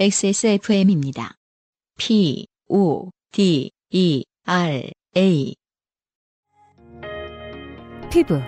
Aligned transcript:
XSFM입니다. 0.00 1.34
P, 1.98 2.46
O, 2.70 3.10
D, 3.32 3.70
E, 3.90 4.24
R, 4.46 4.90
A. 5.14 5.54
피부, 8.10 8.40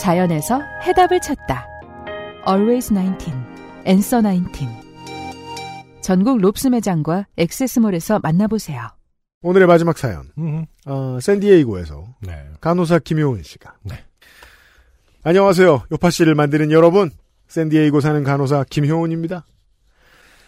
자연에서 0.00 0.62
해답을 0.86 1.20
찾다. 1.20 1.66
Always 2.48 2.94
19, 2.94 3.32
Answer 3.86 4.26
19. 4.26 4.66
전국 6.00 6.38
롭스 6.38 6.68
매장과 6.68 7.26
액세스몰에서 7.36 8.20
만나보세요. 8.20 8.88
오늘의 9.42 9.66
마지막 9.66 9.98
사연. 9.98 10.30
음, 10.38 10.64
어, 10.86 11.18
샌디에이고에서 11.20 12.14
네. 12.22 12.46
간호사 12.62 13.00
김효은 13.00 13.42
씨가. 13.42 13.76
네. 13.82 14.02
안녕하세요. 15.22 15.82
요파 15.92 16.08
씨를 16.08 16.34
만드는 16.34 16.72
여러분. 16.72 17.10
샌디에이고 17.48 18.00
사는 18.00 18.24
간호사 18.24 18.64
김효은입니다. 18.70 19.44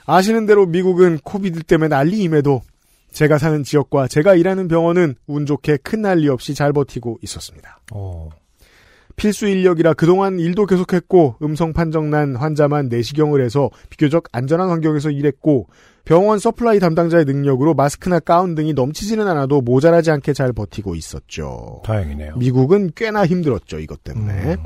아시는 0.06 0.46
대로 0.46 0.66
미국은 0.66 1.18
COVID 1.22 1.62
때문에 1.62 1.88
난리임에도 1.88 2.62
제가 3.10 3.38
사는 3.38 3.62
지역과 3.62 4.08
제가 4.08 4.34
일하는 4.34 4.68
병원은 4.68 5.14
운 5.26 5.46
좋게 5.46 5.78
큰 5.78 6.02
난리 6.02 6.28
없이 6.28 6.54
잘 6.54 6.72
버티고 6.72 7.18
있었습니다. 7.22 7.80
어, 7.92 8.28
필수 9.16 9.46
인력이라 9.46 9.94
그동안 9.94 10.38
일도 10.38 10.66
계속했고 10.66 11.36
음성 11.42 11.72
판정 11.72 12.10
난 12.10 12.36
환자만 12.36 12.88
내시경을 12.88 13.42
해서 13.42 13.70
비교적 13.88 14.24
안전한 14.32 14.68
환경에서 14.68 15.10
일했고 15.10 15.68
병원 16.04 16.38
supply 16.38 16.78
담당자의 16.78 17.24
능력으로 17.24 17.74
마스크나 17.74 18.20
가운 18.20 18.54
등이 18.54 18.74
넘치지는 18.74 19.26
않아도 19.26 19.60
모자라지 19.60 20.10
않게 20.10 20.34
잘 20.34 20.52
버티고 20.52 20.94
있었죠. 20.94 21.82
다행이네요. 21.84 22.36
미국은 22.36 22.92
꽤나 22.94 23.26
힘들었죠, 23.26 23.80
이것 23.80 24.04
때문에. 24.04 24.54
음, 24.54 24.56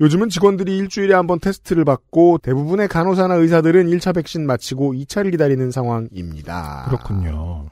요즘은 0.00 0.28
직원들이 0.28 0.76
일주일에 0.76 1.14
한 1.14 1.26
번 1.26 1.40
테스트를 1.40 1.84
받고 1.84 2.38
대부분의 2.42 2.88
간호사나 2.88 3.34
의사들은 3.36 3.86
1차 3.88 4.14
백신 4.14 4.46
마치고 4.46 4.92
2차를 4.94 5.30
기다리는 5.30 5.70
상황입니다. 5.70 6.84
그렇군요. 6.88 7.66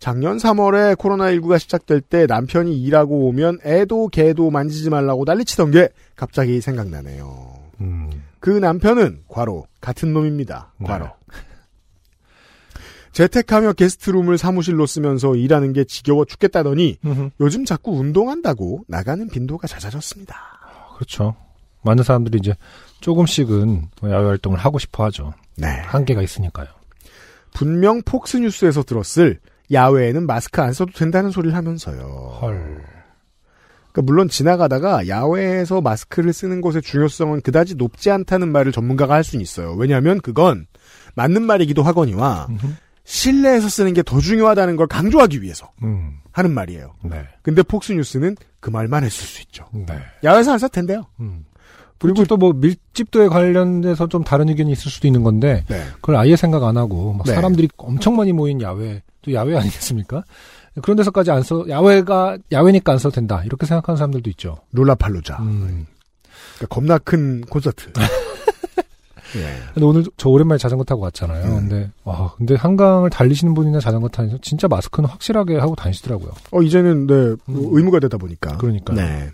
작년 0.00 0.36
3월에 0.36 0.96
코로나19가 0.96 1.58
시작될 1.58 2.00
때 2.02 2.26
남편이 2.26 2.78
일하고 2.82 3.28
오면 3.28 3.60
애도 3.64 4.08
개도 4.08 4.50
만지지 4.50 4.90
말라고 4.90 5.24
난리치던 5.24 5.70
게 5.70 5.88
갑자기 6.16 6.60
생각나네요. 6.60 7.54
음, 7.80 8.10
그 8.40 8.50
남편은 8.50 9.22
과로 9.28 9.66
같은 9.80 10.12
놈입니다. 10.12 10.72
네. 10.78 10.86
과로. 10.88 11.08
재택하며 13.12 13.74
게스트룸을 13.74 14.36
사무실로 14.38 14.86
쓰면서 14.86 15.36
일하는 15.36 15.72
게 15.72 15.84
지겨워 15.84 16.24
죽겠다더니 16.24 16.98
음흠. 17.04 17.30
요즘 17.40 17.64
자꾸 17.64 17.92
운동한다고 17.92 18.84
나가는 18.88 19.26
빈도가 19.28 19.68
잦아졌습니다. 19.68 20.36
그렇죠. 20.96 21.36
많은 21.84 22.02
사람들이 22.04 22.38
이제 22.38 22.54
조금씩은 23.00 23.88
야외 24.04 24.26
활동을 24.26 24.58
하고 24.58 24.78
싶어 24.78 25.04
하죠. 25.04 25.32
네. 25.56 25.68
한계가 25.68 26.22
있으니까요. 26.22 26.66
분명 27.52 28.02
폭스뉴스에서 28.02 28.82
들었을 28.82 29.38
야외에는 29.72 30.26
마스크 30.26 30.60
안 30.60 30.72
써도 30.72 30.92
된다는 30.92 31.30
소리를 31.30 31.56
하면서요. 31.56 32.38
헐. 32.42 32.82
그러니까 33.92 34.02
물론 34.02 34.28
지나가다가 34.28 35.06
야외에서 35.06 35.80
마스크를 35.80 36.32
쓰는 36.32 36.60
것의 36.60 36.82
중요성은 36.82 37.42
그다지 37.42 37.76
높지 37.76 38.10
않다는 38.10 38.50
말을 38.50 38.72
전문가가 38.72 39.14
할 39.14 39.22
수는 39.22 39.40
있어요. 39.42 39.72
왜냐하면 39.74 40.20
그건 40.20 40.66
맞는 41.14 41.42
말이기도 41.42 41.82
하거니와 41.84 42.48
음흠. 42.50 42.66
실내에서 43.04 43.68
쓰는 43.68 43.92
게 43.94 44.02
더 44.02 44.18
중요하다는 44.18 44.76
걸 44.76 44.86
강조하기 44.88 45.42
위해서 45.42 45.70
음, 45.82 46.18
하는 46.32 46.52
말이에요. 46.52 46.94
네. 47.02 47.24
근데 47.42 47.62
폭스뉴스는 47.62 48.36
그 48.60 48.70
말만 48.70 49.04
했을 49.04 49.24
수 49.26 49.42
있죠. 49.42 49.66
네. 49.72 49.96
야외에서 50.24 50.52
안 50.54 50.58
써도 50.58 50.72
된대요. 50.72 51.06
음. 51.20 51.44
그리고 51.98 52.24
또뭐 52.24 52.52
밀집도에 52.54 53.28
관련돼서 53.28 54.08
좀 54.08 54.24
다른 54.24 54.48
의견이 54.48 54.72
있을 54.72 54.90
수도 54.90 55.06
있는 55.06 55.22
건데 55.22 55.64
네. 55.68 55.82
그걸 55.96 56.16
아예 56.16 56.36
생각 56.36 56.64
안 56.64 56.76
하고 56.76 57.12
막 57.14 57.26
네. 57.26 57.34
사람들이 57.34 57.68
엄청 57.76 58.16
많이 58.16 58.32
모인 58.32 58.60
야외 58.60 59.02
또 59.22 59.32
야외 59.32 59.56
아니겠습니까? 59.58 60.22
그런 60.82 60.96
데서까지 60.96 61.30
안 61.30 61.42
써, 61.42 61.64
야외가, 61.68 62.36
야외니까 62.50 62.92
안 62.92 62.98
써도 62.98 63.14
된다. 63.14 63.42
이렇게 63.44 63.64
생각하는 63.64 63.96
사람들도 63.96 64.28
있죠. 64.30 64.56
룰라팔루자. 64.72 65.38
음. 65.40 65.86
그러니까 66.56 66.66
겁나 66.68 66.98
큰 66.98 67.42
콘서트. 67.42 67.92
예. 69.36 69.56
근데 69.72 69.86
오늘 69.86 70.04
저 70.16 70.28
오랜만에 70.28 70.58
자전거 70.58 70.84
타고 70.84 71.02
왔잖아요. 71.02 71.44
음. 71.44 71.68
근데, 71.68 71.90
와, 72.04 72.32
근데 72.36 72.54
한강을 72.54 73.10
달리시는 73.10 73.54
분이나 73.54 73.80
자전거 73.80 74.08
타면서 74.08 74.38
진짜 74.42 74.68
마스크는 74.68 75.08
확실하게 75.08 75.58
하고 75.58 75.74
다니시더라고요. 75.74 76.32
어 76.52 76.62
이제는 76.62 77.06
네 77.06 77.14
음. 77.14 77.38
의무가 77.48 78.00
되다 78.00 78.16
보니까. 78.16 78.56
그러니까요. 78.58 78.96
네. 78.96 79.30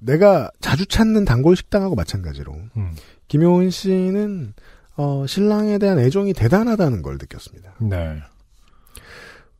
내가 0.00 0.50
자주 0.60 0.86
찾는 0.86 1.24
단골 1.24 1.56
식당하고 1.56 1.94
마찬가지로 1.94 2.52
음. 2.76 2.96
김효은 3.28 3.70
씨는 3.70 4.54
어, 4.96 5.26
신랑에 5.26 5.78
대한 5.78 5.98
애정이 5.98 6.32
대단하다는 6.32 7.02
걸 7.02 7.18
느꼈습니다. 7.18 7.74
네. 7.80 8.20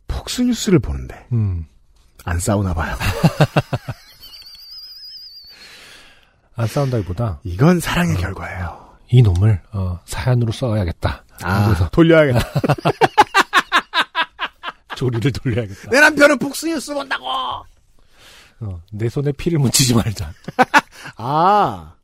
폭스뉴스를 0.08 0.78
보는데 0.78 1.26
음. 1.32 1.66
안 2.24 2.38
싸우나 2.38 2.74
봐요. 2.74 2.96
안 6.56 6.66
싸운다기보다 6.66 7.40
이건 7.44 7.78
사랑의 7.78 8.16
결과예요. 8.16 8.88
이 9.10 9.22
놈을, 9.22 9.62
어, 9.72 10.00
사연으로 10.04 10.52
써야겠다. 10.52 11.24
아, 11.42 11.66
그래서 11.66 11.88
돌려야겠다. 11.90 12.40
조리를 14.96 15.32
돌려야겠다. 15.32 15.90
내 15.90 16.00
남편은 16.00 16.38
폭스뉴스 16.38 16.92
본다고. 16.92 17.24
어, 18.60 18.82
내 18.92 19.08
손에 19.08 19.32
피를 19.32 19.58
묻히지 19.58 19.94
말자. 19.94 20.32
아, 21.16 21.94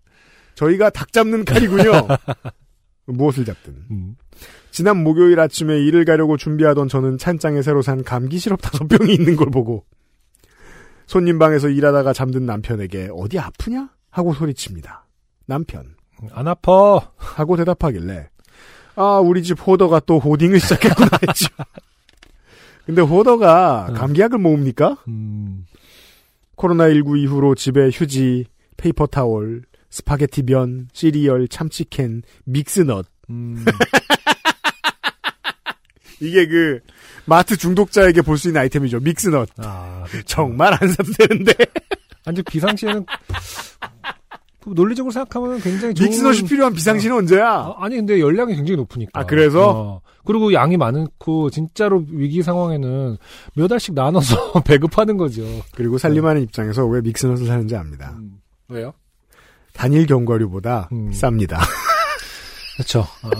저희가 0.54 0.90
닭 0.90 1.12
잡는 1.12 1.44
칼이군요. 1.44 2.06
무엇을 3.06 3.44
잡든. 3.44 3.74
음. 3.90 4.16
지난 4.70 5.02
목요일 5.02 5.38
아침에 5.40 5.78
일을 5.78 6.04
가려고 6.04 6.36
준비하던 6.36 6.88
저는 6.88 7.18
찬장에 7.18 7.62
새로 7.62 7.82
산 7.82 8.02
감기 8.02 8.38
시럽 8.38 8.60
다섯 8.60 8.88
병이 8.88 9.12
있는 9.14 9.36
걸 9.36 9.50
보고 9.50 9.84
손님 11.06 11.38
방에서 11.38 11.68
일하다가 11.68 12.12
잠든 12.12 12.46
남편에게 12.46 13.10
어디 13.12 13.38
아프냐? 13.38 13.90
하고 14.10 14.32
소리칩니다. 14.32 15.06
남편. 15.46 15.94
안 16.32 16.48
아파. 16.48 17.12
하고 17.16 17.56
대답하길래 17.56 18.30
아 18.96 19.18
우리 19.18 19.42
집 19.42 19.64
hoarder가 19.66 20.00
또 20.06 20.18
hoarding을 20.18 20.58
시작했구나 20.60 21.10
했죠. 21.28 21.46
근데 22.86 23.02
hoarder가 23.02 23.86
응. 23.90 23.94
감기약을 23.94 24.38
모읍니까? 24.38 24.98
음. 25.08 25.66
코로나19 26.56 27.18
이후로 27.22 27.54
집에 27.54 27.90
휴지, 27.92 28.46
paper 28.76 29.06
towel, 29.06 29.62
스파게티 29.90 30.42
면, 30.44 30.88
시리얼, 30.92 31.48
참치캔, 31.48 32.22
mix 32.44 32.75
nut 32.75 33.06
음. 33.30 33.64
이게 36.20 36.46
그 36.46 36.80
마트 37.26 37.56
중독자에게 37.56 38.22
볼 38.22 38.36
수 38.38 38.48
있는 38.48 38.60
아이템이죠. 38.62 39.00
mix 39.00 39.21
nut. 39.21 39.48
아, 39.58 40.04
그렇죠. 40.08 40.26
정말 40.26 40.72
안 40.80 40.88
사도 40.88 41.10
되는데 41.12 41.52
아니, 42.26 42.42
비상시에는, 42.42 43.04
그 44.62 44.70
논리적으로 44.74 45.12
생각하면 45.12 45.60
굉장히 45.60 45.94
좋은. 45.94 46.08
믹스넛이 46.08 46.42
필요한 46.48 46.72
비상시는 46.72 47.16
언제야? 47.16 47.46
아, 47.50 47.74
아니, 47.78 47.96
근데 47.96 48.18
열량이 48.20 48.54
굉장히 48.56 48.76
높으니까. 48.76 49.20
아, 49.20 49.24
그래서? 49.26 49.70
어. 49.70 50.00
그리고 50.24 50.52
양이 50.52 50.76
많고, 50.76 51.50
진짜로 51.50 52.04
위기 52.08 52.42
상황에는 52.42 53.16
몇 53.54 53.72
알씩 53.72 53.94
나눠서 53.94 54.62
배급하는 54.64 55.16
거죠. 55.16 55.42
그리고 55.74 55.98
살림하는 55.98 56.42
입장에서 56.42 56.86
왜 56.86 57.00
믹스넛을 57.00 57.46
사는지 57.46 57.76
압니다. 57.76 58.14
음. 58.18 58.40
왜요? 58.68 58.92
단일 59.72 60.06
견과류보다 60.06 60.88
음. 60.92 61.10
쌉니다. 61.10 61.58
그렇죠. 62.76 63.00
어. 63.00 63.30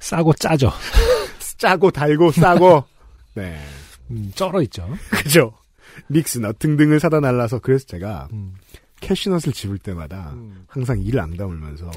싸고 0.00 0.32
짜죠. 0.34 0.72
짜고 1.58 1.90
달고 1.90 2.32
싸고 2.32 2.84
네 3.34 3.58
음, 4.10 4.30
쩔어 4.34 4.62
있죠. 4.62 4.88
그죠. 5.10 5.52
믹스넛 6.06 6.58
등등을 6.58 7.00
사다 7.00 7.20
날라서 7.20 7.58
그래서 7.58 7.86
제가 7.86 8.28
음. 8.32 8.54
캐슈넛을 9.00 9.52
집을 9.52 9.78
때마다 9.78 10.30
음. 10.34 10.64
항상 10.66 11.00
이를 11.00 11.20
앙다물면서 11.20 11.90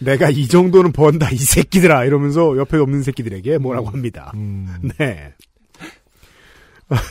내가 0.00 0.30
이 0.30 0.46
정도는 0.48 0.92
번다 0.92 1.30
이 1.30 1.36
새끼들아 1.36 2.04
이러면서 2.04 2.56
옆에 2.56 2.76
없는 2.76 3.02
새끼들에게 3.02 3.58
뭐라고 3.58 3.88
합니다. 3.88 4.32
음. 4.34 4.90
네. 4.98 5.32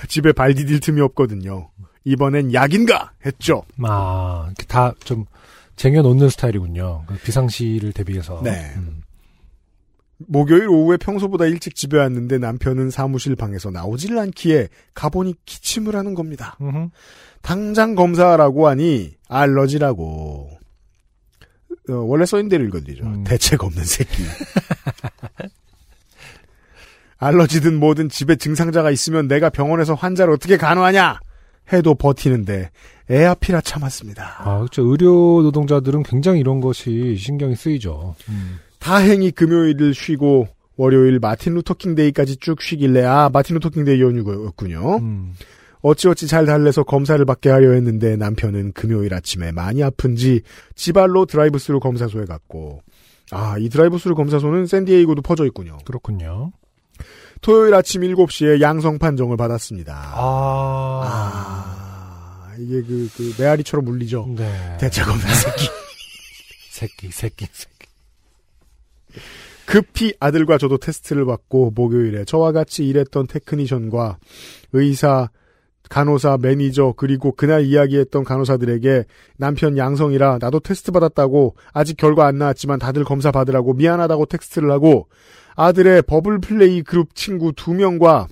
집에 0.07 0.31
발 0.31 0.53
디딜 0.53 0.79
틈이 0.79 1.01
없거든요. 1.01 1.69
이번엔 2.05 2.53
약인가 2.53 3.11
했죠. 3.25 3.63
아, 3.83 4.51
다 4.67 4.93
좀 5.03 5.25
쟁여놓는 5.75 6.29
스타일이군요. 6.29 7.03
그 7.07 7.15
비상시를 7.15 7.91
대비해서. 7.93 8.41
네. 8.43 8.73
음. 8.77 9.01
목요일 10.17 10.69
오후에 10.69 10.95
평소보다 10.97 11.45
일찍 11.45 11.75
집에 11.75 11.97
왔는데 11.97 12.37
남편은 12.37 12.89
사무실 12.89 13.35
방에서 13.35 13.69
나오질 13.69 14.17
않기에 14.17 14.69
가보니 14.93 15.35
기침을 15.45 15.95
하는 15.95 16.13
겁니다. 16.13 16.55
음흠. 16.61 16.89
당장 17.41 17.95
검사하라고 17.95 18.67
하니 18.67 19.15
알러지라고. 19.27 20.54
어, 21.89 21.93
원래 21.93 22.25
써있는 22.25 22.49
대로 22.49 22.63
읽어드리죠. 22.65 23.03
음. 23.03 23.23
대책 23.23 23.63
없는 23.63 23.83
새끼. 23.83 24.23
알러지든 27.17 27.79
뭐든 27.79 28.09
집에 28.09 28.35
증상자가 28.35 28.91
있으면 28.91 29.27
내가 29.27 29.49
병원에서 29.49 29.93
환자를 29.93 30.33
어떻게 30.33 30.57
간호하냐? 30.57 31.19
해도 31.73 31.95
버티는데 31.95 32.69
애아피라 33.09 33.61
참았습니다. 33.61 34.35
아, 34.39 34.57
그렇죠. 34.59 34.83
의료 34.83 35.41
노동자들은 35.41 36.03
굉장히 36.03 36.39
이런 36.39 36.61
것이 36.61 37.15
신경이 37.17 37.55
쓰이죠. 37.55 38.15
음. 38.29 38.59
다행히 38.79 39.31
금요일을 39.31 39.93
쉬고 39.93 40.47
월요일 40.77 41.19
Martin 41.19 41.55
Luther 41.55 41.79
King 41.79 41.95
Day까지 41.95 42.37
쭉 42.37 42.61
쉬길래 42.61 43.03
아 43.03 43.29
Martin 43.31 43.55
Luther 43.55 43.73
King 43.73 43.85
Day 43.85 44.01
연휴였군요. 44.01 44.97
음. 44.97 45.33
어찌어찌 45.87 46.25
잘 46.27 46.45
달래서 46.47 46.83
검사를 46.83 47.23
받게 47.23 47.49
하려 47.49 47.73
했는데 47.73 48.15
남편은 48.15 48.71
금요일 48.73 49.13
아침에 49.13 49.51
많이 49.51 49.83
아픈지 49.83 50.41
지발로 50.73 51.25
드라이브스루 51.27 51.79
검사소에 51.79 52.25
갔고 52.25 52.81
아 53.31 53.57
이 53.59 53.69
드라이브스루 53.69 54.15
검사소는 54.15 54.65
샌디에이고도 54.65 55.21
퍼져 55.21 55.45
있군요. 55.45 55.77
그렇군요. 55.85 56.51
토요일 57.41 57.73
아침 57.75 58.01
7시에 58.01 58.61
양성 58.61 58.97
판정을 58.97 59.37
받았습니다. 59.37 59.93
아. 60.15 61.01
아, 62.47 62.53
이게 62.57 62.81
그, 62.81 63.07
그 63.15 63.33
메아리처럼 63.37 63.87
울리죠. 63.87 64.33
네. 64.35 64.77
대책 64.79 65.07
없는 65.07 65.27
새끼. 65.35 65.67
새끼, 66.71 67.11
새끼, 67.11 67.45
새끼. 67.51 67.75
급히 69.65 70.13
아들과 70.19 70.57
저도 70.57 70.77
테스트를 70.77 71.25
받고 71.25 71.73
목요일에 71.75 72.25
저와 72.25 72.51
같이 72.51 72.87
일했던 72.87 73.27
technician과 73.27 74.17
의사, 74.73 75.29
간호사, 75.89 76.37
매니저 76.41 76.93
그리고 76.97 77.31
그날 77.31 77.63
이야기했던 77.63 78.23
간호사들에게 78.23 79.05
남편 79.37 79.77
양성이라 79.77 80.39
나도 80.41 80.59
테스트 80.59 80.91
받았다고 80.91 81.55
아직 81.73 81.97
결과 81.97 82.27
안 82.27 82.37
나왔지만 82.37 82.79
다들 82.79 83.03
검사 83.03 83.31
받으라고 83.31 83.73
미안하다고 83.73 84.25
text를 84.25 84.71
하고 84.71 85.07
아들의 85.55 86.03
bubble 86.03 86.39
play 86.39 86.81
group 86.81 87.15
친구 87.15 87.53
두 87.53 87.73
명과 87.73 88.27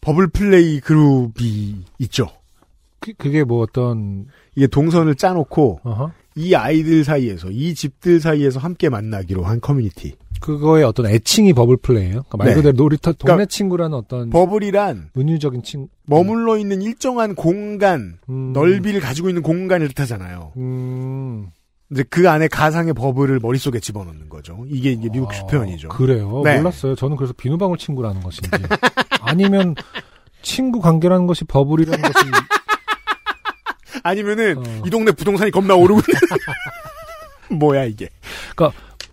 bubble 0.00 0.28
play 0.28 0.80
group이 0.80 1.84
있죠. 1.98 2.28
그, 3.00 3.12
그게 3.14 3.44
뭐 3.44 3.62
어떤, 3.62 4.26
이게 4.54 4.66
동선을 4.66 5.14
짜놓고 5.14 5.80
어허. 5.82 6.12
이 6.36 6.54
아이들 6.54 7.04
사이에서 7.04 7.50
이 7.50 7.74
집들 7.74 8.20
사이에서 8.20 8.60
함께 8.60 8.88
만나기로 8.88 9.44
한 9.44 9.60
커뮤니티. 9.60 10.14
그거의 10.40 10.84
어떤 10.84 11.06
애칭이 11.06 11.52
bubble 11.52 11.78
play예요. 11.78 12.22
그러니까 12.28 12.36
말 12.36 12.48
네. 12.48 12.54
그대로 12.54 12.76
놀이터 12.76 13.12
동네 13.12 13.34
그러니까 13.34 13.46
친구라는 13.46 13.96
어떤 13.96 14.30
bubble이란 14.30 15.10
은유적인 15.16 15.62
친 15.62 15.88
머물러 16.06 16.56
있는 16.56 16.82
일정한 16.82 17.34
공간, 17.34 18.18
음. 18.28 18.52
넓이를 18.52 19.00
가지고 19.00 19.28
있는 19.28 19.42
공간을 19.42 19.88
뜻하잖아요. 19.88 20.52
음. 20.56 21.48
이제 21.90 22.04
그 22.10 22.28
안에 22.28 22.48
가상의 22.48 22.92
bubble을 22.92 23.40
머릿속에 23.40 23.80
집어넣는 23.80 24.28
거죠. 24.28 24.64
이게 24.68 24.92
이게 24.92 25.08
미국식 25.08 25.44
아, 25.44 25.46
표현이죠. 25.46 25.88
그래요. 25.88 26.42
네. 26.44 26.58
몰랐어요. 26.58 26.94
저는 26.94 27.16
그래서 27.16 27.32
비누방울 27.32 27.78
친구라는 27.78 28.20
것인지 28.22 28.50
아니면 29.22 29.74
친구 30.42 30.80
관계라는 30.80 31.26
것이 31.26 31.44
버블이라는 31.44 32.02
것이 32.02 32.26
아니면은 34.02 34.58
어. 34.58 34.82
이 34.86 34.90
동네 34.90 35.12
부동산이 35.12 35.50
겁나 35.50 35.74
오르고 35.74 36.00
있는 36.00 36.20
뭐야 37.58 37.84
이게. 37.84 38.08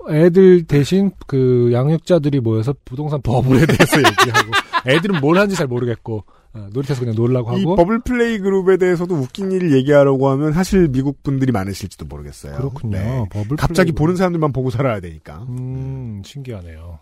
애들 0.10 0.63
대신 0.63 1.12
그 1.28 1.69
양육자들이 1.74 2.40
모여서 2.40 2.74
부동산 2.86 3.22
버블에 3.22 3.66
대해서 3.66 3.98
얘기하고 4.00 4.52
애들은 4.88 5.19
뭘 5.22 5.38
하는지 5.38 5.56
잘 5.56 5.68
모르겠고 5.68 6.24
어, 6.54 6.68
놀이터에서 6.72 7.02
그냥 7.02 7.16
놀라고 7.16 7.57
이 7.57 7.60
하고 7.62 7.75
버블 7.75 8.00
플레이 8.00 8.40
그룹에 8.40 8.78
대해서도 8.78 9.13
웃긴 9.16 9.52
일을 9.52 9.74
얘기하려고 9.74 10.30
하면 10.30 10.54
사실 10.54 10.88
미국 10.88 11.22
분들이 11.22 11.52
많으실지도 11.52 12.06
모르겠어요. 12.06 12.56
그렇군요. 12.56 12.98
네. 12.98 13.25
버블 13.30 13.57
갑자기 13.57 13.92
플레이그룹. 13.92 13.96
보는 13.98 14.16
사람들만 14.16 14.54
보고 14.54 14.69
살아야 14.69 15.00
되니까. 15.02 15.46
음 15.50 16.22
신기하네요. 16.24 17.00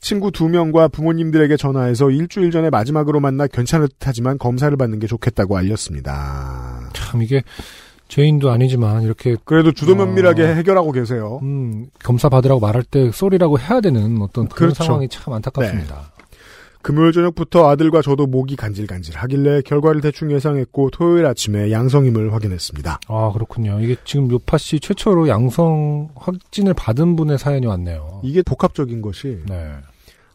친구 0.00 0.32
두 0.32 0.48
명과 0.48 0.88
부모님들에게 0.88 1.56
전화해서 1.56 2.10
일주일 2.10 2.50
전에 2.50 2.70
마지막으로 2.70 3.20
만나 3.20 3.46
괜찮을 3.46 3.88
듯하지만 3.88 4.36
검사를 4.38 4.74
받는 4.76 4.98
게 4.98 5.06
좋겠다고 5.06 5.56
알렸습니다. 5.56 6.90
참 6.92 7.22
이게 7.22 7.42
죄인도 8.12 8.50
아니지만 8.50 9.04
이렇게 9.04 9.36
그래도 9.46 9.72
주도 9.72 9.94
면밀하게 9.94 10.42
어. 10.42 10.46
해결하고 10.48 10.92
계세요. 10.92 11.40
음, 11.42 11.86
검사 12.04 12.28
받으라고 12.28 12.60
말할 12.60 12.82
때 12.82 13.10
쏘리라고 13.10 13.58
해야 13.58 13.80
되는 13.80 14.20
어떤 14.20 14.48
그런 14.48 14.72
그렇죠. 14.72 14.84
상황이 14.84 15.08
참 15.08 15.32
안타깝습니다. 15.32 16.12
금요일 16.82 17.12
저녁부터 17.12 17.70
아들과 17.70 18.02
저도 18.02 18.26
목이 18.26 18.56
간질간질 18.56 19.16
하길래 19.16 19.62
결과를 19.62 20.02
대충 20.02 20.30
예상했고 20.30 20.90
토요일 20.90 21.24
아침에 21.24 21.70
양성임을 21.72 22.34
확인했습니다. 22.34 23.00
아 23.08 23.30
그렇군요. 23.32 23.80
이게 23.80 23.96
지금 24.04 24.30
요파 24.30 24.58
씨 24.58 24.78
최초로 24.78 25.28
양성 25.28 26.10
확진을 26.14 26.74
받은 26.74 27.16
분의 27.16 27.38
사연이 27.38 27.64
왔네요. 27.64 28.20
이게 28.24 28.42
복합적인 28.42 29.00
것이 29.00 29.38
네. 29.48 29.70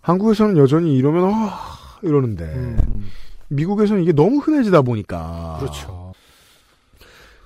한국에서는 0.02 0.58
여전히 0.58 0.98
이러면 0.98 1.26
아 1.32 1.60
이러는데 2.02 2.44
음, 2.46 3.06
미국에서는 3.50 4.02
이게 4.02 4.14
너무 4.14 4.40
흔해지다 4.40 4.82
보니까 4.82 5.58
그렇죠. 5.60 5.97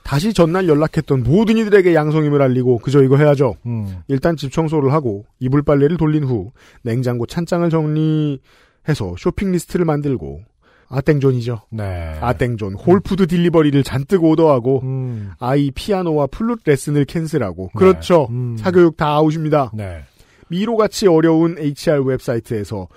다시 0.04 0.34
전날 0.34 0.68
연락했던 0.68 1.24
모든 1.24 1.58
이들에게 1.58 1.94
양성임을 1.94 2.42
알리고 2.42 2.80
그저 2.80 3.04
이거 3.04 3.18
해야죠. 3.18 3.56
음, 3.66 4.02
일단 4.08 4.36
집 4.36 4.52
청소를 4.52 4.92
하고 4.94 5.26
이불 5.40 5.62
빨래를 5.62 5.98
돌린 5.98 6.24
후 6.24 6.52
냉장고 6.82 7.26
찬장을 7.26 7.70
정리해서 7.70 9.16
쇼핑 9.18 9.52
리스트를 9.52 9.86
만들고 9.86 10.42
아땡존이죠. 10.90 11.62
네. 11.70 12.18
아땡존 12.20 12.74
홀푸드 12.76 13.28
delivery를 13.28 13.82
잔뜩 13.84 14.24
order하고 14.26 14.82
음, 14.84 15.32
아이 15.40 15.72
피아노와 15.72 16.28
플룻 16.28 16.60
레슨을 16.66 17.06
cancel하고 17.06 17.70
네. 17.74 17.80
그렇죠. 17.80 18.28
음. 18.30 18.58
사교육 18.58 18.98
다 18.98 19.08
아웃입니다. 19.16 19.72
네. 19.74 20.02
미로같이 20.50 21.08
어려운 21.08 21.58
HR 21.58 22.04
웹사이트에서 22.04 22.90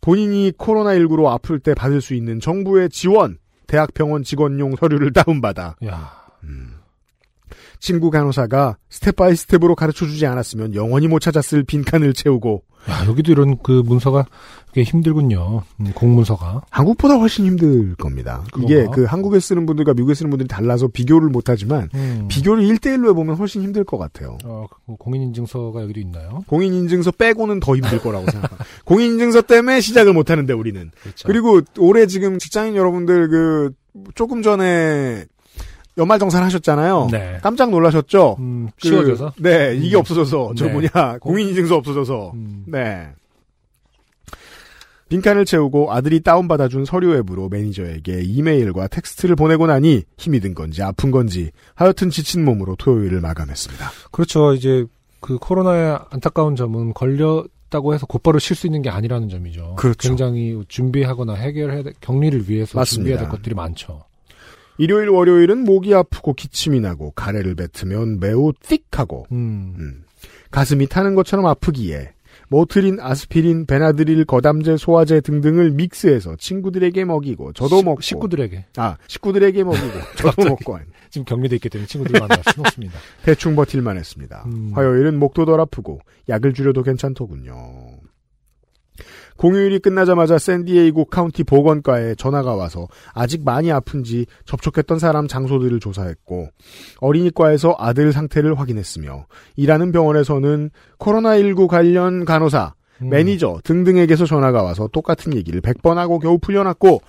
본인이 0.00 0.52
코로나19로 0.52 1.26
아플 1.26 1.58
때 1.58 1.74
받을 1.74 2.00
수 2.00 2.14
있는 2.14 2.38
정부의 2.38 2.90
지원 2.90 3.38
대학병원 3.66 4.22
직원용 4.22 4.76
서류를 4.76 5.10
다운받아 5.14 5.76
야, 5.86 6.12
친구 7.78 8.10
간호사가 8.10 8.78
step 8.88 9.16
by 9.16 9.36
step으로 9.36 9.74
가르쳐 9.74 10.06
주지 10.06 10.24
않았으면 10.26 10.74
영원히 10.74 11.06
못 11.06 11.18
찾았을 11.18 11.64
빈칸을 11.64 12.14
채우고 12.14 12.62
야 12.90 13.06
여기도 13.06 13.32
이런 13.32 13.58
그 13.62 13.82
문서가 13.84 14.26
꽤 14.72 14.82
힘들군요. 14.82 15.62
음, 15.80 15.92
공문서가. 15.94 16.62
한국보다 16.70 17.14
훨씬 17.14 17.46
힘들 17.46 17.94
겁니다. 17.94 18.42
이게 18.58 18.74
그런가? 18.76 18.92
그 18.92 19.04
한국에 19.04 19.38
쓰는 19.38 19.66
분들과 19.66 19.94
미국에 19.94 20.14
쓰는 20.14 20.30
분들이 20.30 20.48
달라서 20.48 20.88
비교를 20.88 21.28
못하지만 21.28 21.88
음. 21.94 22.26
비교를 22.28 22.64
1대1로 22.64 23.10
해보면 23.10 23.36
훨씬 23.36 23.62
힘들 23.62 23.84
것 23.84 23.98
같아요. 23.98 24.38
어, 24.44 24.66
그 24.86 24.96
공인인증서가 24.96 25.82
여기도 25.82 26.00
있나요? 26.00 26.44
공인인증서 26.48 27.12
빼고는 27.12 27.60
더 27.60 27.76
힘들 27.76 28.00
거라고 28.00 28.30
생각합니다. 28.30 28.64
공인인증서 28.84 29.42
때문에 29.42 29.80
시작을 29.80 30.12
못하는데 30.12 30.52
우리는. 30.52 30.90
그렇죠. 31.02 31.28
그리고 31.28 31.60
올해 31.78 32.06
지금 32.06 32.38
직장인 32.38 32.76
여러분들 32.76 33.28
그 33.28 33.70
조금 34.14 34.42
전에 34.42 35.24
연말 35.96 36.18
정산 36.18 36.42
하셨잖아요. 36.42 37.08
네. 37.10 37.38
깜짝 37.42 37.70
놀라셨죠? 37.70 38.36
음, 38.40 38.68
그, 38.80 38.88
쉬워져서. 38.88 39.34
네, 39.38 39.76
이게 39.76 39.96
음. 39.96 40.00
없어져서 40.00 40.54
저 40.56 40.66
네. 40.66 40.72
뭐냐 40.72 41.18
공인인증서 41.20 41.76
없어져서 41.76 42.32
음. 42.34 42.64
네. 42.66 43.08
빈칸을 45.08 45.44
채우고 45.44 45.92
아들이 45.92 46.20
다운받아준 46.20 46.84
서류 46.86 47.14
앱으로 47.16 47.48
매니저에게 47.48 48.22
이메일과 48.24 48.88
텍스트를 48.88 49.36
보내고 49.36 49.66
나니 49.66 50.02
힘이 50.16 50.40
든 50.40 50.54
건지 50.54 50.82
아픈 50.82 51.10
건지 51.10 51.50
하여튼 51.74 52.10
지친 52.10 52.44
몸으로 52.44 52.74
토요일을 52.76 53.20
마감했습니다. 53.20 53.90
그렇죠. 54.10 54.54
이제 54.54 54.86
그 55.20 55.38
코로나의 55.38 55.98
안타까운 56.10 56.56
점은 56.56 56.94
걸렸다고 56.94 57.94
해서 57.94 58.06
곧바로 58.06 58.38
쉴 58.38 58.56
수 58.56 58.66
있는 58.66 58.82
게 58.82 58.90
아니라는 58.90 59.28
점이죠. 59.28 59.76
그렇죠. 59.76 60.08
굉장히 60.08 60.60
준비하거나 60.68 61.34
해결해야 61.34 61.82
될, 61.82 61.92
격리를 62.00 62.48
위해서 62.48 62.76
맞습니다. 62.78 62.94
준비해야 62.94 63.18
될 63.20 63.28
것들이 63.28 63.54
많죠. 63.54 64.02
일요일 64.78 65.08
월요일은 65.08 65.64
목이 65.64 65.94
아프고 65.94 66.32
기침이 66.34 66.80
나고 66.80 67.12
가래를 67.12 67.54
뱉으면 67.54 68.18
매우 68.20 68.52
띡하고 68.52 69.24
음. 69.32 69.74
음, 69.78 70.04
가슴이 70.50 70.86
타는 70.88 71.14
것처럼 71.14 71.46
아프기에 71.46 72.12
모트린, 72.48 72.98
아스피린, 73.00 73.66
베나드릴, 73.66 74.24
거담제, 74.26 74.76
소화제 74.76 75.20
등등을 75.20 75.70
믹스해서 75.72 76.36
친구들에게 76.36 77.04
먹이고 77.04 77.52
저도 77.52 77.76
식- 77.78 77.84
먹고 77.84 78.00
식구들에게 78.00 78.64
아 78.76 78.96
식구들에게 79.06 79.64
먹이고 79.64 79.86
저도. 80.18 80.48
먹고 80.50 80.78
지금 81.10 81.24
격리돼 81.24 81.56
있기 81.56 81.68
때문에 81.68 81.86
친구들 81.86 82.18
만날 82.20 82.42
수는 82.52 82.66
없습니다. 82.66 82.98
대충 83.24 83.56
버틸만 83.56 83.96
했습니다. 83.96 84.44
음. 84.46 84.72
화요일은 84.74 85.18
목도 85.18 85.44
덜 85.46 85.60
아프고 85.60 86.00
약을 86.28 86.52
줄여도 86.54 86.82
괜찮더군요. 86.82 87.54
공휴일이 89.36 89.80
끝나자마자 89.80 90.38
샌디에이고 90.38 91.06
카운티 91.06 91.44
보건과에 91.44 92.14
전화가 92.14 92.54
와서 92.54 92.88
아직 93.12 93.44
많이 93.44 93.72
아픈지 93.72 94.26
접촉했던 94.44 94.98
사람 94.98 95.26
장소들을 95.26 95.80
조사했고 95.80 96.48
어린이과에서 97.00 97.74
아들 97.78 98.12
상태를 98.12 98.58
확인했으며 98.58 99.26
일하는 99.56 99.92
병원에서는 99.92 100.70
코로나19 100.98 101.66
관련 101.66 102.24
간호사, 102.24 102.74
음. 103.02 103.08
매니저 103.10 103.60
등등에게서 103.64 104.26
전화가 104.26 104.62
와서 104.62 104.88
똑같은 104.92 105.34
얘기를 105.34 105.60
100번 105.60 105.96
하고 105.96 106.18
겨우 106.18 106.38
풀려났고 106.38 107.02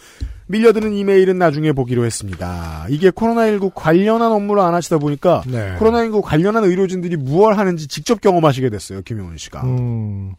밀려드는 0.47 0.93
이메일은 0.93 1.37
나중에 1.37 1.71
보기로 1.71 2.05
했습니다. 2.05 2.85
이게 2.89 3.09
코로나19 3.09 3.71
관련한 3.73 4.31
업무를 4.31 4.61
안 4.61 4.73
하시다 4.73 4.99
보니까 4.99 5.43
네. 5.47 5.75
코로나19 5.79 6.21
관련한 6.21 6.63
의료진들이 6.63 7.17
무얼 7.17 7.57
하는지 7.57 7.87
직접 7.87 8.21
경험하시게 8.21 8.69
됐어요. 8.69 9.01
김용훈 9.01 9.37
씨가. 9.37 9.63
음. 9.63 10.35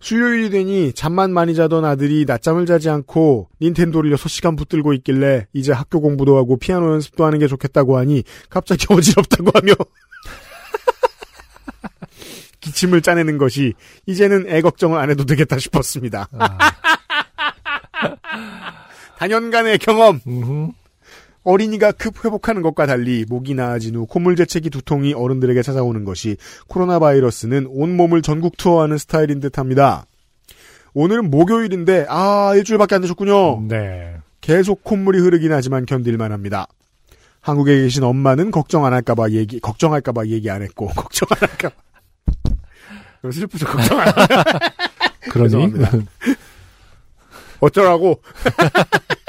수요일이 0.00 0.50
되니 0.50 0.92
잠만 0.92 1.32
많이 1.32 1.54
자던 1.54 1.84
아들이 1.84 2.24
낮잠을 2.26 2.66
자지 2.66 2.88
않고 2.88 3.48
닌텐도를 3.60 4.14
6시간 4.16 4.56
붙들고 4.56 4.92
있길래 4.94 5.46
이제 5.52 5.72
학교 5.72 6.00
공부도 6.00 6.36
하고 6.36 6.56
피아노 6.56 6.92
연습도 6.92 7.24
하는 7.24 7.38
게 7.38 7.48
좋겠다고 7.48 7.98
하니 7.98 8.22
갑자기 8.48 8.86
어지럽다고 8.90 9.50
하며 9.54 9.74
기침을 12.60 13.02
짜내는 13.02 13.38
것이 13.38 13.74
이제는 14.06 14.48
애 14.48 14.60
걱정을 14.60 14.98
안 14.98 15.10
해도 15.10 15.24
되겠다 15.24 15.58
싶었습니다. 15.58 16.28
아, 16.32 16.58
단연간의 19.18 19.78
경험. 19.78 20.20
어린이가 21.48 21.92
급 21.92 22.26
회복하는 22.26 22.60
것과 22.60 22.84
달리 22.84 23.24
목이 23.26 23.54
나아진 23.54 23.96
후 23.96 24.06
콧물 24.06 24.36
재채기 24.36 24.68
두통이 24.68 25.14
어른들에게 25.14 25.62
찾아오는 25.62 26.04
것이 26.04 26.36
코로나 26.66 26.98
바이러스는 26.98 27.66
온몸을 27.70 28.20
전국 28.20 28.58
투어하는 28.58 28.98
스타일인 28.98 29.40
듯합니다. 29.40 30.04
오늘은 30.92 31.30
목요일인데 31.30 32.04
아 32.10 32.52
일주일밖에 32.54 32.96
안 32.96 33.00
되셨군요. 33.00 33.62
네. 33.66 34.16
계속 34.42 34.84
콧물이 34.84 35.20
흐르긴 35.20 35.52
하지만 35.52 35.86
견딜만 35.86 36.32
합니다. 36.32 36.66
한국에 37.40 37.80
계신 37.80 38.04
엄마는 38.04 38.50
걱정 38.50 38.84
안 38.84 38.92
할까봐 38.92 39.30
얘기, 39.30 39.58
걱정할까봐 39.58 40.26
얘기 40.26 40.50
안 40.50 40.60
했고, 40.60 40.88
걱정 40.94 41.28
안 41.30 41.48
할까봐. 41.48 41.74
너무 43.22 43.32
슬프죠, 43.32 43.64
걱정 43.66 43.98
안 43.98 44.08
할까 44.08 44.44
그러니 45.30 45.50
죄송합니다. 45.50 45.92
어쩌라고. 47.60 48.20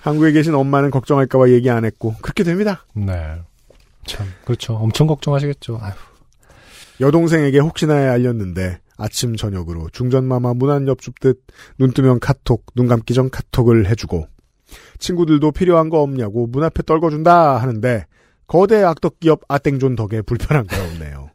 한국에 0.00 0.32
계신 0.32 0.54
엄마는 0.54 0.90
걱정할까봐 0.90 1.50
얘기 1.50 1.70
안 1.70 1.84
했고, 1.84 2.14
그렇게 2.22 2.44
됩니다. 2.44 2.86
네. 2.94 3.40
참 4.06 4.26
그렇죠. 4.44 4.74
엄청 4.74 5.06
걱정하시겠죠. 5.06 5.78
아휴. 5.80 5.94
여동생에게 7.00 7.58
혹시나 7.58 7.94
알렸는데, 8.12 8.80
아침, 8.96 9.36
저녁으로 9.36 9.88
중전마마 9.92 10.54
문안 10.54 10.88
엽줍듯 10.88 11.40
눈 11.78 11.92
뜨면 11.92 12.18
카톡, 12.20 12.66
눈 12.74 12.88
감기 12.88 13.14
전 13.14 13.30
카톡을 13.30 13.88
해주고, 13.88 14.26
친구들도 14.98 15.52
필요한 15.52 15.88
거 15.88 16.02
없냐고 16.02 16.46
문 16.46 16.64
앞에 16.64 16.82
떨궈준다 16.82 17.58
하는데, 17.58 18.06
거대 18.46 18.82
악덕 18.82 19.20
기업 19.20 19.42
아땡존 19.48 19.94
덕에 19.94 20.22
불편한 20.22 20.66
거 20.66 20.76
없네요. 20.82 21.30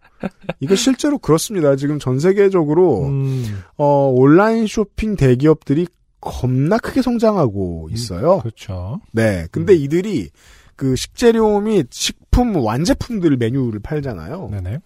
이게 0.60 0.75
실제로 0.75 1.18
그렇습니다. 1.18 1.75
지금 1.75 2.00
전 2.00 2.20
세계적으로, 2.20 3.06
음, 3.06 3.62
어, 3.77 4.10
온라인 4.13 4.68
쇼핑 4.68 5.15
대기업들이 5.15 5.88
겁나 6.24 6.77
크게 6.77 7.01
성장하고 7.01 7.89
있어요. 7.92 8.39
그렇죠. 8.39 9.00
네. 9.12 9.48
근데 9.51 9.74
이들이 9.75 10.30
그 10.75 10.96
식재료 10.96 11.60
및 11.60 11.88
식품 11.92 12.56
완제품들 12.56 13.38
메뉴를 13.38 13.80
팔잖아요. 13.80 14.50
네네. 14.51 14.80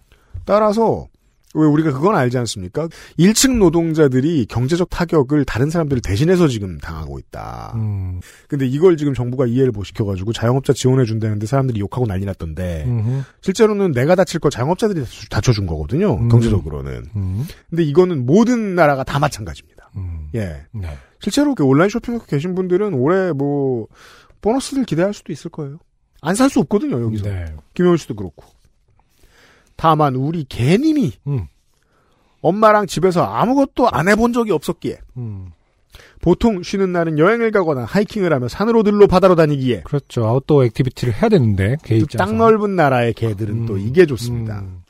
따라서 0.44 1.08
왜 1.54 1.66
우리가 1.66 1.92
그건 1.92 2.14
알지 2.14 2.36
않습니까? 2.38 2.88
1층 3.18 3.56
노동자들이 3.56 4.46
경제적 4.46 4.90
타격을 4.90 5.44
다른 5.46 5.70
사람들을 5.70 6.02
대신해서 6.02 6.46
지금 6.46 6.78
당하고 6.78 7.18
있다. 7.18 7.72
음, 7.76 8.20
근데 8.48 8.66
이걸 8.66 8.96
지금 8.96 9.14
정부가 9.14 9.46
이해를 9.46 9.72
못 9.72 9.84
시켜가지고 9.84 10.34
자영업자 10.34 10.74
지원해 10.74 11.04
준다는데 11.04 11.46
사람들이 11.46 11.80
욕하고 11.80 12.06
난리 12.06 12.26
났던데 12.26 12.84
음흠. 12.86 13.22
실제로는 13.40 13.92
내가 13.92 14.14
다칠 14.14 14.40
거 14.40 14.50
자영업자들이 14.50 15.04
다쳐준 15.30 15.66
거거든요. 15.66 16.16
음. 16.16 16.28
경제적으로는. 16.28 17.04
음, 17.16 17.46
근데 17.70 17.82
이거는 17.82 18.26
모든 18.26 18.74
나라가 18.74 19.02
다 19.02 19.18
마찬가지입니다. 19.18 19.90
음. 19.96 20.28
예. 20.34 20.66
네. 20.72 20.98
실제로 21.20 21.54
그 21.54 21.64
온라인 21.64 21.90
쇼핑하고 21.90 22.24
계신 22.26 22.54
분들은 22.54 22.94
올해 22.94 23.32
뭐 23.32 23.86
보너스를 24.40 24.84
기대할 24.84 25.12
수도 25.14 25.32
있을 25.32 25.50
거예요. 25.50 25.78
안 26.20 26.34
살 26.34 26.48
수 26.50 26.60
없거든요 26.60 27.00
여기서. 27.02 27.24
네. 27.24 27.46
김효은 27.74 27.96
씨도 27.96 28.14
그렇고. 28.14 28.44
다만 29.76 30.16
우리 30.16 30.44
개님이 30.44 31.12
음. 31.28 31.46
엄마랑 32.40 32.86
집에서 32.86 33.24
아무것도 33.24 33.88
안 33.90 34.08
해본 34.08 34.32
적이 34.32 34.52
없었기에 34.52 34.98
음. 35.16 35.50
보통 36.20 36.62
쉬는 36.62 36.92
날은 36.92 37.18
여행을 37.18 37.50
가거나 37.52 37.84
하이킹을 37.84 38.32
하며 38.32 38.48
산으로 38.48 38.82
들로 38.82 39.06
바다로 39.06 39.34
다니기에 39.36 39.82
그렇죠. 39.82 40.24
outdoor 40.26 40.64
activity를 40.66 41.14
해야 41.14 41.28
되는데 41.28 41.76
또 41.76 41.82
개 41.86 41.94
입장에서. 41.94 42.24
땅 42.24 42.38
넓은 42.38 42.74
나라의 42.76 43.14
개들은 43.14 43.66
또 43.66 43.74
음. 43.74 43.80
이게 43.80 44.04
좋습니다. 44.06 44.60
음. 44.60 44.82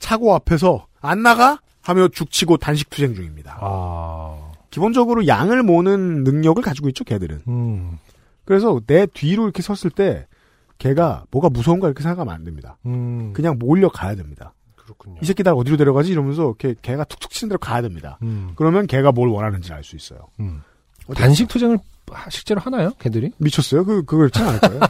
차고 0.00 0.34
앞에서 0.34 0.86
안 1.00 1.22
나가 1.22 1.60
하며 1.82 2.08
죽치고 2.08 2.56
단식 2.58 2.90
투쟁 2.90 3.14
중입니다. 3.14 3.58
아. 3.60 4.52
기본적으로 4.74 5.26
양을 5.28 5.62
모는 5.62 6.24
능력을 6.24 6.60
가지고 6.62 6.88
있죠 6.88 7.04
개들은. 7.04 7.42
음. 7.46 7.98
그래서 8.44 8.80
내 8.86 9.06
뒤로 9.06 9.44
이렇게 9.44 9.62
섰을 9.62 9.90
때 9.90 10.26
개가 10.78 11.24
뭐가 11.30 11.48
무서운가 11.48 11.86
이렇게 11.86 12.02
생각하면 12.02 12.34
안 12.34 12.42
됩니다. 12.44 12.76
음. 12.84 13.32
그냥 13.32 13.56
몰려 13.58 13.88
가야 13.88 14.16
됩니다. 14.16 14.52
그렇군요. 14.74 15.16
이 15.22 15.24
새끼 15.24 15.42
날 15.44 15.54
어디로 15.54 15.76
데려가지 15.76 16.10
이러면서 16.10 16.42
이렇게 16.48 16.74
개가 16.82 17.04
툭툭 17.04 17.30
치는 17.30 17.50
대로 17.50 17.58
가야 17.58 17.80
됩니다. 17.82 18.18
음. 18.22 18.50
그러면 18.56 18.86
개가 18.88 19.12
뭘 19.12 19.28
원하는지 19.28 19.72
알 19.72 19.84
수 19.84 19.94
있어요. 19.96 20.26
음. 20.40 20.62
단식 21.14 21.46
투쟁을 21.48 21.78
하- 22.10 22.28
실제로 22.30 22.60
하나요? 22.60 22.90
개들이? 22.98 23.30
미쳤어요? 23.38 23.84
그 23.84 24.04
그걸 24.04 24.28
참 24.30 24.48
않을 24.48 24.60
거예요. 24.60 24.80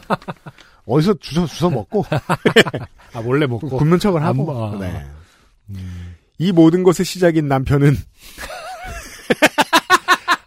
어디서 0.87 1.13
주워 1.19 1.45
주워 1.47 1.69
먹고 1.71 2.03
아 3.13 3.21
몰래 3.21 3.45
먹고. 3.45 3.69
굶는 3.77 3.99
척을 3.99 4.23
하고. 4.23 4.51
안 4.65 4.71
봐. 4.71 4.85
네. 4.85 5.05
음. 5.69 6.15
이 6.39 6.51
모든 6.51 6.83
것의 6.83 7.05
시작인 7.05 7.47
남편은 7.47 7.95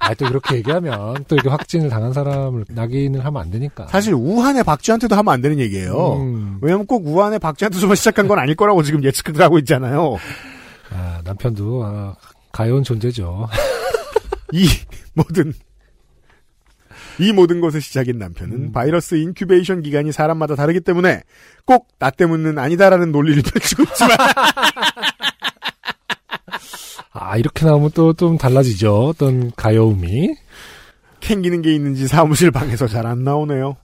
아, 0.09 0.15
또 0.15 0.27
그렇게 0.27 0.57
얘기하면 0.57 1.25
또 1.29 1.35
이렇게 1.35 1.51
확진을 1.51 1.91
당한 1.91 2.13
사람을 2.15 2.65
낙인을 2.71 3.25
하면 3.25 3.43
안 3.43 3.51
되니까. 3.51 3.87
사실 3.89 4.15
우한의 4.15 4.65
박쥐한테도 4.65 5.15
하면 5.17 5.35
안 5.35 5.43
되는 5.43 5.59
얘기예요. 5.59 6.15
음. 6.17 6.59
왜냐면 6.63 6.87
꼭 6.87 7.07
우한의 7.07 7.39
박쥐한테서만 7.41 7.95
시작한 7.95 8.27
건 8.27 8.39
아닐 8.39 8.55
거라고 8.55 8.83
지금 8.83 9.05
예측을 9.05 9.43
하고 9.43 9.59
있잖아요. 9.59 10.17
아, 10.91 11.21
남편도 11.25 11.83
아, 11.85 12.15
가여운 12.53 12.83
존재죠. 12.85 13.49
이 14.53 14.67
모든 15.13 15.53
이 17.21 17.33
모든 17.33 17.61
것의 17.61 17.81
시작인 17.83 18.19
남편은 18.19 18.53
음. 18.55 18.73
바이러스 18.73 19.17
incubation 19.17 19.83
기간이 19.83 20.11
사람마다 20.13 20.55
다르기 20.55 20.81
때문에 20.81 21.23
꼭 21.67 21.87
나 21.99 22.11
때문은 22.11 22.59
아니다라는 22.59 23.11
논리를 23.13 23.43
펼치고 23.53 23.83
있지만 23.83 24.17
아, 27.13 27.37
이렇게 27.37 27.65
나오면 27.67 27.91
또 27.95 28.13
좀 28.13 28.39
달라지죠. 28.39 29.07
어떤 29.07 29.51
가여움이. 29.53 30.35
캥기는 31.21 31.63
게 31.63 31.75
있는지 31.75 32.07
사무실 32.07 32.51
방에서 32.51 32.87
잘 32.87 33.07
안 33.07 33.25
나오네요. 33.25 33.77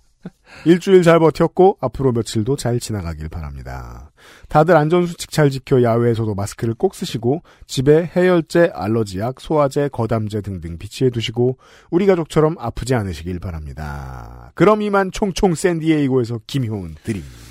일주일 0.64 1.02
잘 1.02 1.18
버텼고 1.18 1.78
앞으로 1.80 2.12
며칠도 2.12 2.56
잘 2.56 2.78
지나가길 2.78 3.28
바랍니다. 3.28 4.12
다들 4.48 4.76
안전수칙 4.76 5.30
잘 5.30 5.50
지켜 5.50 5.82
야외에서도 5.82 6.32
마스크를 6.34 6.74
꼭 6.74 6.94
쓰시고 6.94 7.42
집에 7.66 8.10
해열제, 8.16 8.70
알러지약, 8.72 9.40
소화제, 9.40 9.88
거담제 9.88 10.42
등등 10.42 10.78
비치해 10.78 11.10
두시고 11.10 11.58
우리 11.90 12.06
가족처럼 12.06 12.56
아프지 12.58 12.94
않으시길 12.94 13.40
바랍니다. 13.40 14.52
그럼 14.54 14.80
이만 14.82 15.10
총총 15.12 15.54
샌디에이고에서 15.56 16.40
김효은 16.46 16.94
드립니다. 17.02 17.43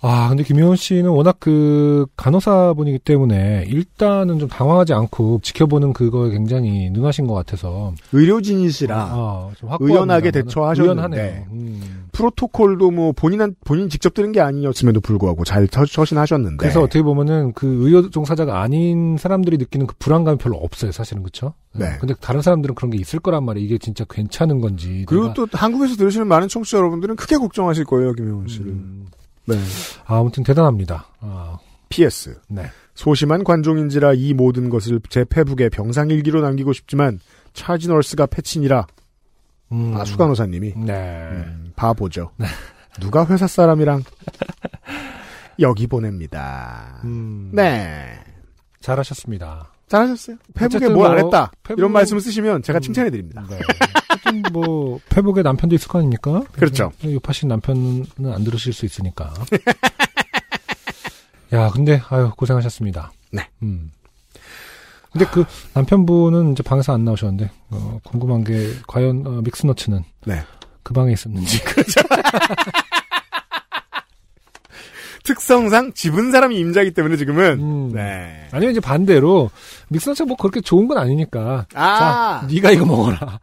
아, 0.00 0.28
근데 0.28 0.44
김효은 0.44 0.76
씨는 0.76 1.10
워낙 1.10 1.36
그 1.40 2.06
간호사분이기 2.16 3.00
때문에 3.00 3.64
일단은 3.66 4.38
좀 4.38 4.48
당황하지 4.48 4.92
않고 4.92 5.40
지켜보는 5.42 5.92
그거에 5.92 6.30
굉장히 6.30 6.88
능하신 6.90 7.26
것 7.26 7.34
같아서. 7.34 7.94
의료진이시라 8.12 8.96
아, 8.96 9.50
좀 9.58 9.70
의연하게. 9.80 10.30
대처하셨는데. 10.30 11.46
음. 11.50 12.04
프로토콜도 12.12 12.90
뭐 12.92 13.12
본인한 13.12 13.54
본인 13.64 13.88
직접 13.88 14.14
들은 14.14 14.32
게 14.32 14.40
아니었음에도 14.40 15.00
불구하고 15.00 15.44
잘 15.44 15.68
처- 15.68 15.84
처신하셨는데 15.86 16.56
그래서 16.58 16.80
어떻게 16.82 17.02
보면은 17.02 17.52
그 17.52 17.66
의료 17.84 18.08
종사자가 18.10 18.60
아닌 18.60 19.16
사람들이 19.18 19.56
느끼는 19.58 19.86
그 19.86 19.94
불안감이 19.98 20.38
별로 20.38 20.56
없어요, 20.56 20.90
사실은 20.92 21.22
그렇죠? 21.22 21.54
네. 21.74 21.86
근데 22.00 22.14
다른 22.20 22.40
사람들은 22.42 22.74
그런 22.74 22.90
게 22.90 22.98
있을 22.98 23.18
거란 23.20 23.44
말이에요. 23.44 23.64
이게 23.66 23.78
진짜 23.78 24.04
괜찮은 24.08 24.60
건지. 24.60 25.04
그리고 25.08 25.32
또 25.34 25.46
한국에서 25.52 25.96
들으시는 25.96 26.26
많은 26.26 26.48
청취자 26.48 26.78
여러분들은 26.78 27.16
크게 27.16 27.36
걱정하실 27.36 27.84
거예요, 27.84 28.12
김효은 28.14 28.48
씨를. 28.48 28.66
음, 28.66 29.06
네. 29.48 29.58
아, 30.06 30.18
아무튼 30.18 30.42
대단합니다. 30.44 31.06
아, 31.20 31.58
PS. 31.88 32.40
네. 32.48 32.64
소심한 32.94 33.44
관종인지라 33.44 34.14
이 34.14 34.34
모든 34.34 34.68
것을 34.68 35.00
제 35.08 35.24
페북에 35.24 35.68
병상일기로 35.68 36.40
남기고 36.40 36.72
싶지만 36.72 37.20
찰지 37.52 37.88
널스가 37.88 38.26
패친이라 38.26 38.86
음, 39.72 39.94
아 39.96 40.04
수간호사님이 40.04 40.74
네. 40.76 40.92
음, 41.30 41.72
바보죠. 41.76 42.30
누가 43.00 43.24
회사 43.26 43.46
사람이랑 43.46 44.02
여기 45.60 45.86
보냅니다. 45.86 47.00
음, 47.04 47.50
네. 47.52 48.18
잘하셨습니다. 48.80 49.72
잘하셨어요. 49.88 50.36
페북에 50.54 50.76
어쨌든 50.76 50.94
뭘안뭐 50.94 51.24
했다. 51.24 51.50
페북- 51.62 51.78
이런 51.80 51.92
말씀을 51.92 52.20
쓰시면 52.20 52.62
제가 52.62 52.78
음. 52.78 52.82
칭찬해 52.82 53.10
드립니다. 53.10 53.44
네. 53.48 53.58
뭐 54.52 55.00
페북에 55.08 55.42
남편도 55.42 55.74
있을 55.74 55.88
거 55.88 55.98
아닙니까? 55.98 56.42
그렇죠. 56.52 56.92
요파신 57.04 57.48
남편은 57.48 58.06
안 58.32 58.44
들으실 58.44 58.72
수 58.72 58.86
있으니까. 58.86 59.34
야, 61.52 61.70
근데 61.70 62.00
아유 62.10 62.30
고생하셨습니다. 62.36 63.12
네. 63.32 63.48
음. 63.62 63.90
근데 65.10 65.24
그 65.26 65.44
남편분은 65.74 66.52
이제 66.52 66.62
방에서 66.62 66.92
안 66.92 67.04
나오셨는데 67.04 67.50
어, 67.70 67.98
궁금한 68.04 68.44
게 68.44 68.72
과연 68.86 69.26
어, 69.26 69.30
믹스너츠는 69.42 70.04
네. 70.26 70.42
그 70.82 70.92
방에 70.92 71.12
있었는지. 71.12 71.60
특성상 75.24 75.92
집은 75.92 76.32
사람이 76.32 76.58
임자이기 76.58 76.92
때문에 76.92 77.16
지금은 77.16 77.60
음. 77.60 77.92
네. 77.92 78.48
아니면 78.50 78.72
이제 78.72 78.80
반대로 78.80 79.50
믹스너츠가 79.88 80.26
뭐 80.26 80.36
그렇게 80.36 80.60
좋은 80.60 80.88
건 80.88 80.98
아니니까. 80.98 81.66
아. 81.74 81.98
자, 81.98 82.46
네가 82.50 82.70
이거 82.70 82.86
먹어라. 82.86 83.40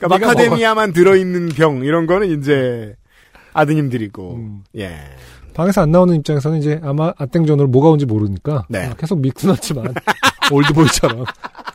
그러니까 0.00 0.26
마카데미아만 0.26 0.92
들어있는 0.92 1.50
병 1.50 1.84
이런 1.84 2.06
거는 2.06 2.40
이제 2.40 2.96
아드님들이고 3.52 4.34
음. 4.34 4.64
예. 4.76 4.98
방에서 5.54 5.82
안 5.82 5.90
나오는 5.90 6.14
입장에서는 6.14 6.58
이제 6.58 6.80
아마 6.82 7.12
아땡전으로 7.18 7.68
뭐가 7.68 7.90
온지 7.90 8.06
모르니까 8.06 8.66
네. 8.68 8.86
아, 8.86 8.94
계속 8.94 9.20
믹스너츠만 9.20 9.92
올드보이처럼 10.50 11.24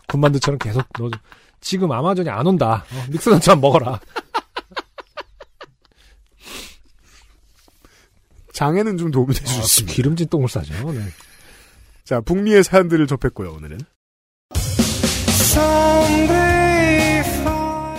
군만두처럼 0.07 0.57
계속 0.57 0.83
넣어줘. 0.97 1.17
지금 1.61 1.91
아마존이 1.91 2.29
안 2.29 2.47
온다. 2.47 2.85
어, 2.91 3.03
믹스너츠만 3.11 3.61
먹어라. 3.61 3.99
장에는 8.53 8.97
좀 8.97 9.11
도움이 9.11 9.33
될수 9.33 9.57
아, 9.57 9.59
있습니다. 9.59 9.93
기름진 9.93 10.27
똥을 10.29 10.47
싸죠. 10.47 10.91
네. 10.91 11.01
자, 12.05 12.21
북미의 12.21 12.63
사연들을 12.63 13.05
접했고요, 13.07 13.51
오늘은. 13.51 13.79